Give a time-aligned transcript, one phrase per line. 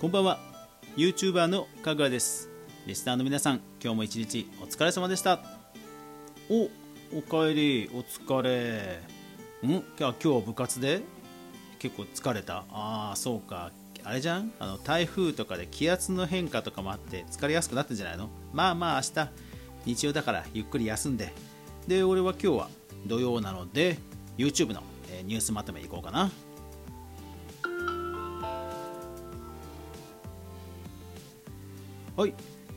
[0.00, 0.38] こんばんは。
[0.96, 2.48] YouTuber のかぐわです。
[2.86, 5.40] リスナーの皆さん今日も一日お疲れ様でした。
[6.48, 6.68] お
[7.18, 7.90] おかえり。
[7.92, 9.00] お疲れ。
[9.66, 9.68] ん？
[9.68, 11.02] 今日今日は部活で？
[11.80, 12.58] 結構疲れた？
[12.70, 13.72] ああそうか。
[14.04, 14.52] あれじゃん？
[14.60, 18.30] あの台風とかで気圧の変化とかもあって疲れやすくなってんじゃないの？
[18.52, 19.30] まあまあ明日
[19.84, 21.32] 日曜だからゆっくり休んで。
[21.88, 22.68] で俺は今日は
[23.08, 23.98] 土曜なので
[24.36, 24.84] YouTube の
[25.24, 26.30] ニュースまとめいこうかな。
[32.18, 32.34] はい、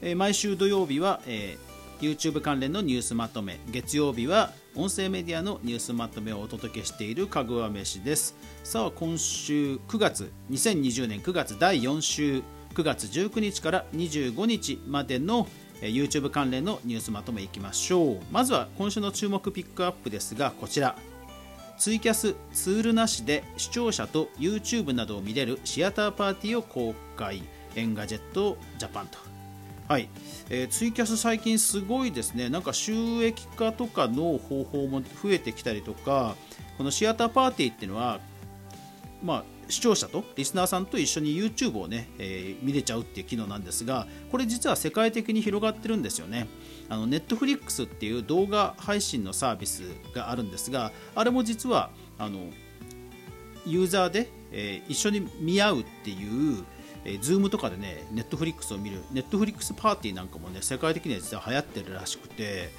[0.00, 3.58] えー、毎週土曜日は、えー、YouTube 関連のニュースまとめ。
[3.68, 8.36] 月曜日は音声メディアのニュースまとめをお届けしているかぐわ飯です。
[8.62, 12.42] さあ今週9月2020年9月第4週
[12.74, 15.48] 9月19日から25日までの
[15.80, 18.20] YouTube 関連のニュースまとめいきましょう。
[18.30, 20.96] まずは今週の注目ピックアップですがこちら。
[21.76, 27.42] ツイキャスツールなしで視聴者と YouTube などを見れるシアターパーティーを公開。
[27.74, 29.18] Engadget Japan と。
[29.88, 30.08] はい、
[30.48, 36.36] えー、ツイキャス最近すごいですね、なんか収益化とかの方法も増えてきたりとか、
[36.78, 38.20] このシアターパーティーっていうのは、
[39.22, 46.46] まあ、視聴者とリスナーさんと一緒に YouTube をね、えー、見れちゃうっていう機能なんですが、これ実は世界的に広がってるんですよね。
[46.88, 49.82] あの Netflix っていう動画配信のサービス
[50.14, 52.50] があるんですが、あれも実はあの
[53.66, 56.14] ユーザーで、えー、一緒に見合うってい
[56.60, 56.64] う
[57.04, 62.70] えー、Zoom とかでね、ネットフリックスを見る、ネットフリックスパーティーなんかもね、世界的には実は流行ってるらしくて、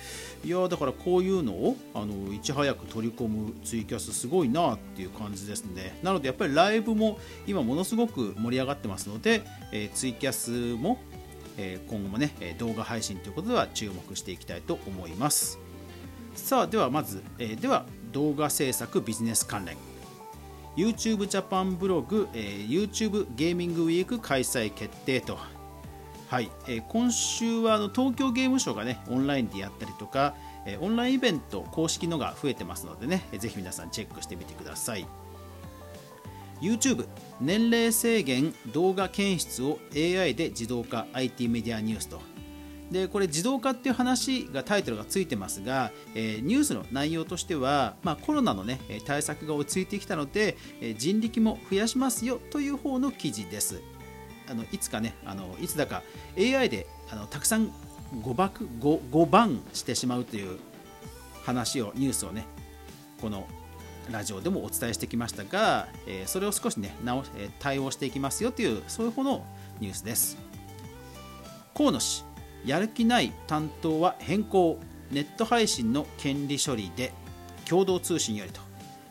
[0.44, 5.98] いやだからこういうのをあのいち早く取り込むツイキャス、すごいなっていう感じですね。
[6.04, 11.00] なのでやっぱりライブも今ものすごく盛り上がってますので、えー、ツイキャスも、
[11.58, 15.60] えー、今後もね、動画配信ということでは注目していきたいと思います。
[16.36, 19.78] さあ、ではまず、え、では動画制作ビジネス関連。
[20.76, 25.38] YouTube ジャパンブログ、えー、YouTube ゲーミングウィーク開催決定と、
[26.28, 30.36] はいえー、今週はあの東京ゲームショウがねオンラインでやったりとか、
[30.66, 35.08] えー、オンラインイベント公式のが増えてますのでね、ぜひ皆さんチェックしてみてください。
[36.62, 37.08] YouTube
[37.42, 42.35] 年齢制限動画検出を AI で自動化 IT メディアニュースと。
[42.92, 53.82] でこれ自動化っていう話がタイトルがついてますが、えー、ニュースの内容としては、まあ、コロナの、ね、対策が落ち着いてきたので、えー、人力も増やしますよという方の記事です。
[54.48, 56.04] あのいつかねあのいつだか
[56.38, 57.72] AI であのたくさん
[58.22, 60.60] 誤爆誤誤番してしまうという
[61.44, 62.46] 話をニュースをね
[63.20, 63.48] この
[64.12, 69.44] ラジオでもお伝えしてきましたが、えー、それを少しね直、え対応していきますよというそういう方の
[69.80, 70.38] ニュースです。
[71.74, 72.24] 河野氏。
[72.66, 74.80] やる気ない担当は変更。
[75.12, 77.14] ネット配信の権利処理で
[77.70, 78.60] 共同通信よりと、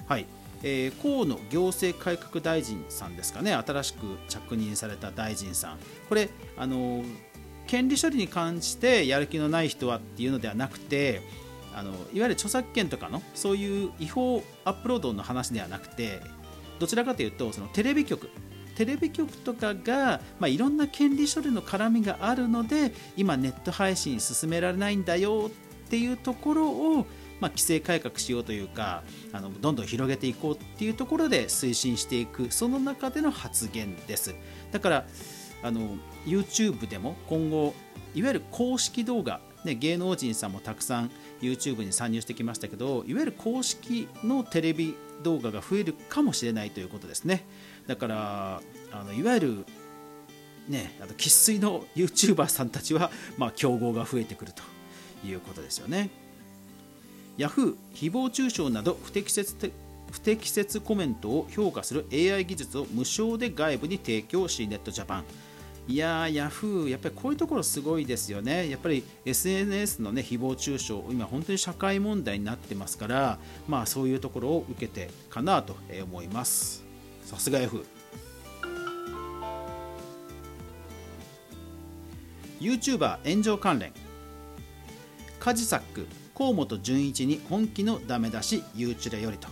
[0.06, 0.26] はい。
[0.62, 3.52] えー、河野行政改革大臣さんですかね。
[3.54, 3.98] 新しく
[4.28, 5.78] 着任された大臣さん。
[6.08, 7.04] これあの
[7.66, 11.22] 権利処理に関してやる気のない人はっていうのではなくて
[11.74, 16.20] あのいわゆる著作権とかのそういう違法アップロードの話ではなくて
[16.78, 18.28] どちらかというとそのテレビ局
[18.74, 25.50] テレビ局とかが、まあ、いろんな権利処理の絡みがあるので今ネット配信進められないんだよ
[25.86, 27.06] っていうところを、
[27.40, 29.02] まあ、規制改革しようというか
[29.32, 34.34] あのどんどん広げていこうっていうところで推進していくその中での発言です。
[34.72, 35.06] だから
[35.62, 35.96] あの
[36.26, 37.74] YouTube でも今後
[38.14, 41.10] いわゆる公式動画ね、芸能人さんもたくさん
[41.40, 47.46] YouTube に参入してきましたけどいわゆる公式のテレビ動画が増えるかもしれないということですね。
[47.86, 48.60] だから
[48.92, 49.66] あのいわゆる
[50.68, 54.62] ねあの生粋の YouTuber さんたちは、まあ、競合が増えてくると
[55.26, 56.10] いうことですよね
[57.38, 59.72] Yahoo 誹謗中傷など不適切
[60.10, 65.24] 不適切コメントを評価する AI 技術を無償で外部に提供しネットジャパン
[65.86, 68.70] いやー、ヤフー、やっぱりこういうところすごいですよね。
[68.70, 76.83] やっぱり SNS のね、誹謗中傷、今本当に社会問題になってますから、まあそういうところを受けてかなと思います。
[77.24, 77.84] さすが F
[82.60, 83.92] YouTuber 炎上関連。
[85.38, 89.48] カジサック河本純一に本気のダメ出しゆうちらよりと、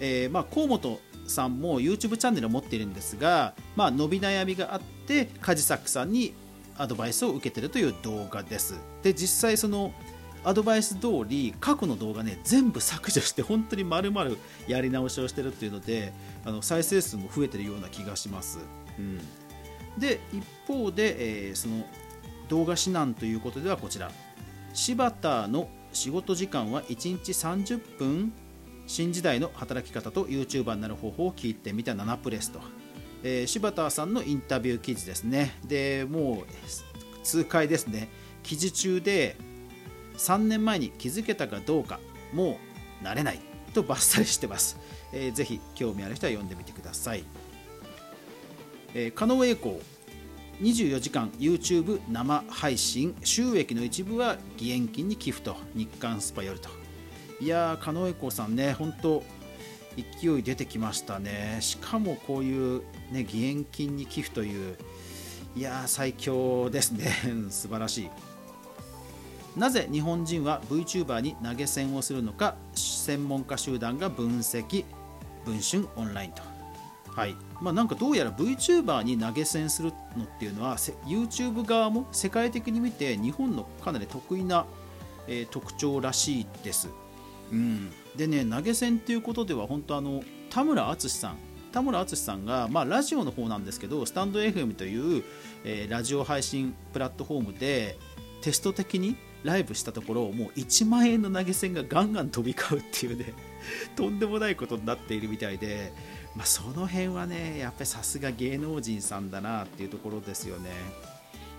[0.00, 6.34] えー、まあ、河本さんも YouTube チャンネルを持っているんですが、まあ、伸び悩みがあってカジサックさんに
[6.78, 8.78] アドバイスを受けているという動画です。
[9.02, 9.92] で実際その
[10.44, 14.30] アドバイス通り過去の動画ね全部削除して本当に丸々
[14.68, 16.12] やり直しをしてるっていうので
[16.46, 18.60] あの再生数も増えてるような気がします、
[18.98, 19.18] うん、
[19.98, 21.84] で一方で、えー、その
[22.48, 24.10] 動画指南ということではこちら。
[24.72, 28.32] 柴田の仕事時間は1日30分。
[28.86, 31.92] 新時代の働き方と YouTuber になる方法を聞いてみた。
[31.92, 32.60] 7プレスと。
[33.24, 35.58] えー、柴田さんのインタビュー記事ですね。
[35.66, 38.08] でもう痛快ですね。
[38.42, 39.36] 記事中で
[40.16, 41.98] 3年前に気づけたかどうか
[42.32, 42.58] も
[43.02, 43.40] う慣れない
[43.76, 44.78] とバッサリしてます、
[45.12, 47.24] えー、ぜひ興味ある人は読んでみてください、
[48.94, 49.78] えー、加納栄光
[50.60, 53.14] 24時間 YouTube 生配信。
[53.22, 55.56] 収益の一部は義援金に寄付と。
[55.74, 56.70] 日刊スパよりと。
[57.40, 59.22] いやー加納栄光さんね本当
[60.20, 61.58] 勢い出てきましたね。
[61.60, 62.80] しかもこういう
[63.12, 64.76] ね義援金に寄付という。
[65.54, 67.12] いやー最強ですね。
[67.50, 68.10] 素晴らしい。
[69.56, 74.84] なぜ日本人は VTuber に投げ銭をするのか専門家集団が分析
[75.44, 76.42] 文春オンラインと。
[77.16, 77.36] はい。
[77.62, 84.66] まあ、なんかどうやら VTuber に投げ銭するのっていうのは YouTube 側も世界的に見て日本のかなり得意な、
[85.26, 86.90] えー、特徴らしいです、
[87.50, 91.36] うん、でね投げ銭っていうことでは本当あの田村淳さん。
[91.72, 95.24] 田村淳さんが、まあ、ラジオの方なんですけどスタンド FM という、
[95.64, 97.98] えー、ラジオ配信プラットフォームで
[98.42, 99.16] テスト的に
[99.46, 103.32] ライブしたところもう1万円の投げ銭がガンガン飛び交うっていうね
[103.96, 105.92] とんでもないことになっているみたいで、
[106.34, 110.70] まあ、その辺はねやっぱりさすが芸能人さんだなっていうところですよね、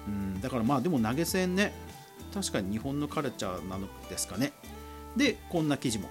[0.08, 1.74] うん、だからまあでも投げ銭ね
[2.34, 4.54] 確かに日本のカルチャーなのですかね。
[5.16, 6.10] でこんな記事も。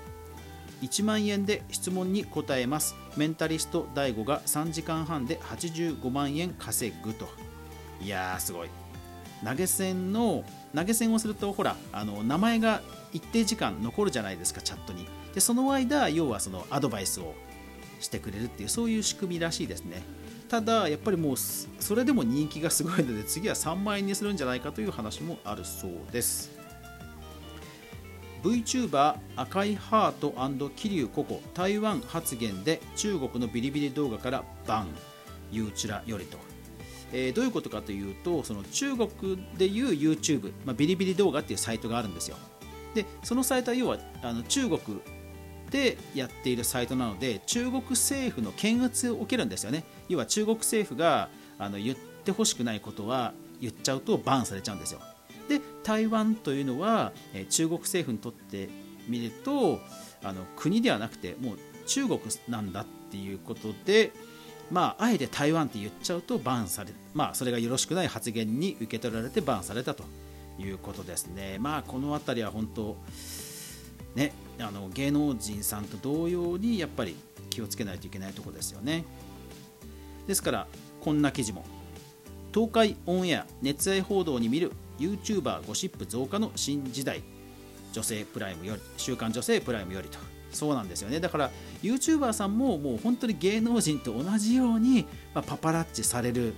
[0.82, 2.94] 1万円で質問に答えます。
[3.16, 7.28] メンタリスト DAIGO が3時間半で85万円稼ぐと。
[8.00, 8.68] いやーすごい。
[9.44, 10.44] 投げ銭の
[10.74, 15.06] 投げ銭をするとほらあの名前が一定時間残るじゃないですかチャットに。
[15.34, 17.34] でその間要はそのアドバイスを
[18.00, 20.02] してくれるっていうそういう仕組みらしいですね。
[20.48, 26.50] ただやっぱりもうそれでも人気がすごいので次は3万円にするんじゃないかという話もあるそうです。
[28.42, 34.88] VTuber 赤いハート桐生ココ台湾発言で中国のビリビリ動画からバン。
[35.52, 36.55] ユーチュラよりと。
[37.12, 42.36] えー、どういうことかというとその中国でいう YouTube、まあ、ビリビリ動画っていうサイトがあるんですよ。
[42.94, 44.80] でそのサイトは要はあの中国
[45.70, 49.84] でやっているサイトなので中国政府の検閲を受けるんですよね。
[50.08, 55.00] 要は中国政府があの言ってほしくないことは言っちゃうとバンされちゃうんですよ。
[55.48, 58.68] で台湾というのは、えー、中国政府にとって
[59.08, 59.80] みると
[60.22, 64.12] あの国ではなくてもう中国なんだっていうことで、
[64.70, 70.04] まあ、あえて台湾って言っちゃうとバンされ、まあ、それがよろしくない発言に受け取られてバンされたと
[70.58, 71.58] いうことですね。
[71.60, 72.96] まあ、この辺りは本当、
[74.14, 77.14] ね、あの芸能人さんと同様にやっぱり
[77.50, 79.04] 気をつけないといけないところですよね。
[80.26, 80.66] ですから、
[81.00, 81.64] こんな記事も。
[82.52, 87.22] 東海オンエア熱愛報道に見る YouTuber ゴシップ増加の新時代
[87.92, 90.18] 女性プライムより週刊女性プライムよりと
[90.56, 91.20] そうなんですよね。
[91.20, 91.50] だから
[91.82, 96.54] YouTuber さんももう本当に芸能人と同じように、まあ、パパラッチされる、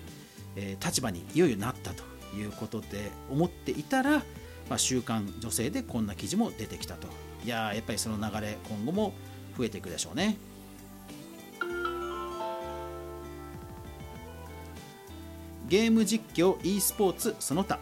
[0.56, 2.02] えー、立場にいよいよなったと
[2.36, 4.18] いうことで思っていたら、
[4.70, 7.08] まあ、週刊女性でこんな記事も出てきたと。
[7.44, 9.12] いややっぱりその流れ今後も
[9.56, 10.36] 増えていくでしょうね。
[15.68, 17.78] ゲーム実況 e スポーツその他。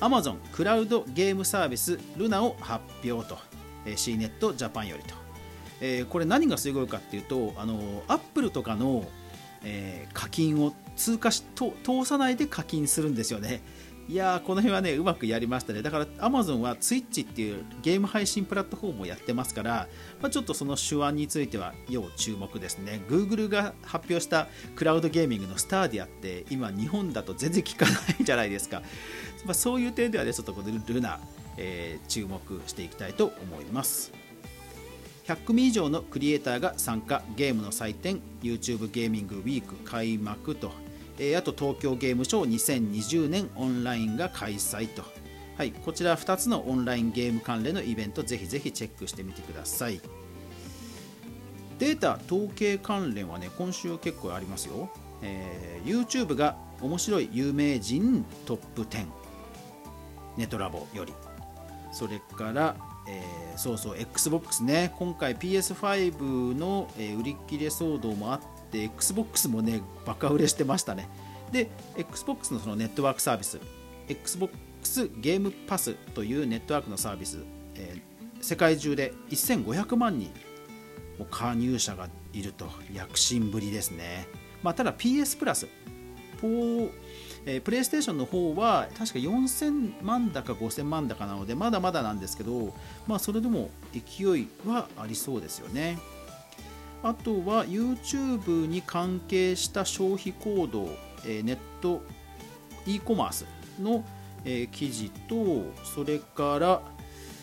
[0.00, 3.47] Amazon クラウドゲームサービスルナを発表と。
[3.96, 5.14] C ネットジャパンよりと、
[5.80, 9.04] えー、これ何がすごいかっていうとあのアップルとかの、
[9.64, 13.62] えー、課金を通過しと通さないで課金するんですよね。
[14.08, 15.82] いやーこの辺はねうまくやりましたね。
[15.82, 19.86] だから Amazon は Twitch っていうゲーム配信プラットフォームをやってますから、
[20.22, 23.02] まあ、ちょっとその手腕については要注目ですね。
[23.06, 28.80] Google が発表したクラウドゲーミングのスターディアって今日本だと全然効かないじゃないですか、
[29.44, 31.20] まあ、そういう点ではねちょっとこのルナ
[31.58, 34.12] えー、注目していきたいと思います。
[35.26, 40.70] 100組以上のクリエイターが参加ゲームの祭典 YouTube ゲーミングウィーク開幕と、
[41.18, 45.02] えー、あと東京ゲームショウ2020年オンラインが開催と、
[45.58, 50.00] はい、こちら2つのオンラインゲーム関連のイベントぜひぜひチェックしてみてください。
[51.78, 54.90] データ統計関連はね今週結構ありますよ、
[55.22, 59.06] えー、YouTube が面白い有名人トップ10
[60.38, 61.12] ネトラボより。
[61.92, 62.76] それから、
[63.08, 64.92] えー、そうそう XBOX ね。
[64.98, 68.40] 今回 PS5 の、えー、売り切れ騒動もあっ
[68.70, 71.08] て XBOX もねバカ売れしてましたね。
[71.52, 73.58] で XBOX のそのネットワークサービス。
[74.08, 77.38] XBOX ゲームパスというネットワークのサービス、
[77.74, 80.30] えー、世界中で1500万人。
[81.18, 82.68] も加入者がいると。
[82.92, 84.26] 躍進ぶりですね、
[84.62, 85.66] まあ、ただ PS プラス。
[87.50, 92.74] えー、プレイステーションの方は確か4000万だか5000万だかなのでまだまだなんですけど、
[93.06, 95.98] まあ、それでも勢いはありそうですよね。
[97.02, 100.90] あとは YouTube に関係した消費行動、
[101.24, 102.02] えー、ネット
[102.84, 103.46] e コマース
[103.80, 104.04] の、
[104.44, 106.82] えー、記事とそれから、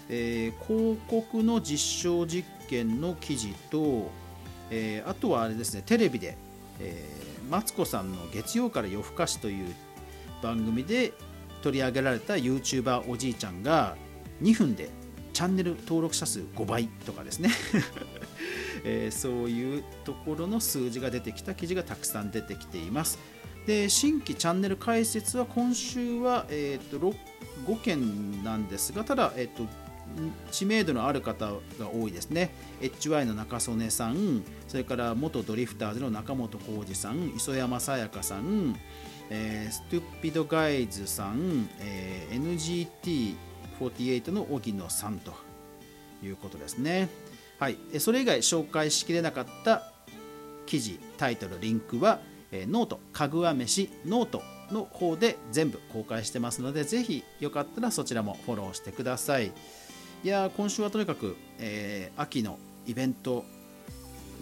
[0.09, 4.11] えー、広告の実証実験の記事と、
[4.69, 6.37] えー、あとはあれですねテレビで、
[6.79, 9.73] えー、マツコさんの月曜から夜更かしという
[10.41, 11.13] 番組で
[11.61, 13.95] 取り上げられた YouTuber おじいちゃんが
[14.41, 14.89] 2分で
[15.33, 17.49] チャンネル登録者数5倍とかですね。
[18.85, 23.19] えー、そういうところの数字が出てきた記事がたくさん出てきています。
[23.65, 27.13] で新規チャンネル開設は今週は、えーと、
[27.65, 29.65] 5件なんですがただ、えーと、
[30.51, 31.47] 知名度のある方
[31.79, 32.51] が多いですね。
[32.81, 38.75] HY の中曽根さんそれから元ドリフターズの中本浩二さん磯山さやかさん、
[39.29, 43.37] えー、ストゥッピドガイズさん、えー、
[43.79, 45.33] NGT48 の荻野さんと
[46.23, 47.09] いうことですね。
[47.59, 49.91] はい、それ以外紹介しきれなかった
[50.65, 52.19] 記事、タイトル、リンクは、
[52.51, 54.41] えー、 note、かぐわ飯ノート
[54.71, 59.51] の方で全部公開してますので、ぜひよかったらそちらもフォローしてください。
[60.23, 63.45] いや今週はとにかく、えー、秋のイベント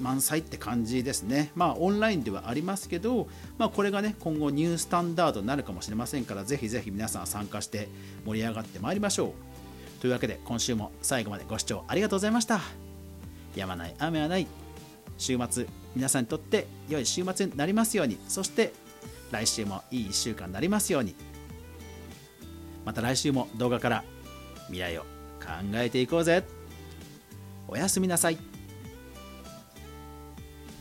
[0.02, 1.52] 満載って感じですね。
[1.56, 7.88] まあオンラインではありますけど、まあ、これがね今後ニュースタンダードになるかもしれませんからぜひぜひ皆さん参加して
[8.26, 10.02] 盛り上がってまいりましょう。
[10.02, 12.62] というわけで今週も最後までご視聴ありがとうございました。
[13.56, 14.48] やまない雨はない
[15.18, 18.74] 週末皆さんにとって良い週末になりますようにそして
[19.32, 21.16] 来週もいい1週間になりますように
[22.86, 24.04] また来週も動画から
[24.68, 25.08] 未来を考
[25.76, 26.44] えていこうぜ
[27.68, 28.53] おやすみなさい